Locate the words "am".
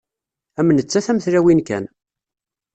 0.59-0.67, 1.11-1.19